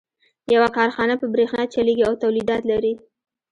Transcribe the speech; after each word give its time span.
يوه 0.53 0.69
کارخانه 0.77 1.15
په 1.21 1.25
برېښنا 1.33 1.63
چلېږي 1.73 2.03
او 2.07 2.13
توليدات 2.23 2.63
لري. 2.71 2.93